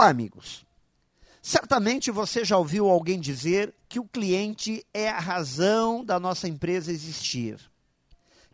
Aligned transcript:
Olá, 0.00 0.08
amigos. 0.08 0.64
Certamente 1.42 2.10
você 2.10 2.42
já 2.42 2.56
ouviu 2.56 2.88
alguém 2.88 3.20
dizer 3.20 3.74
que 3.86 4.00
o 4.00 4.06
cliente 4.06 4.82
é 4.94 5.10
a 5.10 5.18
razão 5.18 6.02
da 6.02 6.18
nossa 6.18 6.48
empresa 6.48 6.90
existir, 6.90 7.60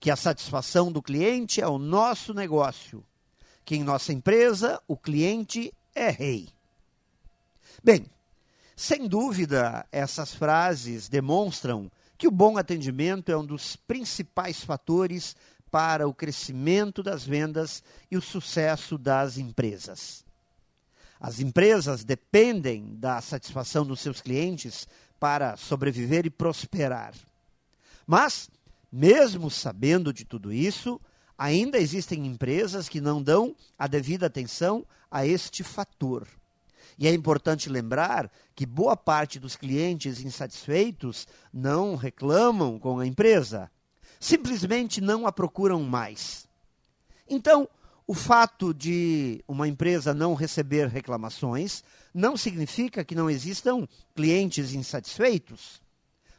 que 0.01 0.11
a 0.11 0.17
satisfação 0.17 0.91
do 0.91 1.01
cliente 1.01 1.61
é 1.61 1.69
o 1.69 1.79
nosso 1.79 2.35
negócio, 2.35 3.07
que 3.65 3.77
em 3.77 3.85
nossa 3.85 4.13
empresa 4.13 4.83
o 4.89 4.97
cliente 4.97 5.73
é 5.95 6.11
rei. 6.11 6.49
Bem, 7.81 8.07
sem 8.75 9.07
dúvida, 9.07 9.87
essas 9.93 10.35
frases 10.35 11.09
demonstram 11.09 11.89
que 12.19 12.27
o 12.27 12.33
bom 12.33 12.59
atendimento 12.59 13.31
é 13.31 13.37
um 13.37 13.47
dos 13.47 13.77
principais 13.77 14.65
fatores 14.65 15.37
para 15.71 16.09
o 16.09 16.13
crescimento 16.13 17.05
das 17.05 17.25
vendas 17.25 17.85
e 18.11 18.17
o 18.17 18.21
sucesso 18.21 18.99
das 18.99 19.39
empresas. 19.39 20.26
As 21.21 21.41
empresas 21.41 22.05
dependem 22.05 22.95
da 22.97 23.21
satisfação 23.21 23.85
dos 23.85 24.01
seus 24.01 24.21
clientes 24.21 24.87
para 25.19 25.57
sobreviver 25.57 26.27
e 26.27 26.31
prosperar. 26.31 27.15
Mas, 28.07 28.51
mesmo 28.93 29.51
sabendo 29.51 30.13
de 30.13 30.25
tudo 30.25 30.53
isso, 30.53 31.01
ainda 31.37 31.79
existem 31.79 32.27
empresas 32.27 32.89
que 32.89 33.01
não 33.01 33.23
dão 33.23 33.55
a 33.79 33.87
devida 33.87 34.27
atenção 34.27 34.87
a 35.11 35.27
este 35.27 35.63
fator. 35.63 36.27
E 36.99 37.07
é 37.07 37.13
importante 37.13 37.69
lembrar 37.69 38.31
que 38.55 38.65
boa 38.65 38.97
parte 38.97 39.39
dos 39.39 39.57
clientes 39.57 40.21
insatisfeitos 40.21 41.27
não 41.53 41.95
reclamam 41.95 42.79
com 42.79 42.99
a 42.99 43.07
empresa, 43.07 43.71
simplesmente 44.19 45.01
não 45.01 45.27
a 45.27 45.33
procuram 45.33 45.83
mais. 45.83 46.47
Então, 47.29 47.69
o 48.07 48.15
fato 48.15 48.73
de 48.73 49.43
uma 49.49 49.67
empresa 49.67 50.15
não 50.15 50.35
receber 50.35 50.87
reclamações 50.87 51.83
não 52.15 52.37
significa 52.37 53.05
que 53.05 53.17
não 53.17 53.29
existam 53.29 53.87
clientes 54.15 54.73
insatisfeitos. 54.73 55.83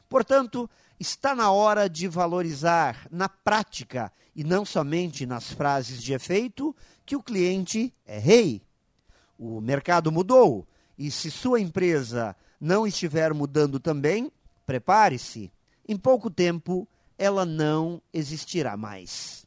Portanto, 0.07 0.69
está 0.97 1.35
na 1.35 1.51
hora 1.51 1.89
de 1.89 2.07
valorizar 2.07 3.05
na 3.11 3.27
prática 3.27 4.11
e 4.33 4.43
não 4.43 4.63
somente 4.63 5.25
nas 5.25 5.51
frases 5.51 6.01
de 6.01 6.13
efeito 6.13 6.73
que 7.05 7.15
o 7.15 7.23
cliente 7.23 7.93
é 8.05 8.17
rei. 8.17 8.61
O 9.37 9.59
mercado 9.59 10.11
mudou 10.11 10.65
e 10.97 11.11
se 11.11 11.29
sua 11.29 11.59
empresa 11.59 12.35
não 12.59 12.87
estiver 12.87 13.33
mudando 13.33 13.79
também, 13.79 14.31
prepare-se. 14.65 15.51
Em 15.87 15.97
pouco 15.97 16.29
tempo 16.29 16.87
ela 17.17 17.45
não 17.45 18.01
existirá 18.13 18.77
mais. 18.77 19.46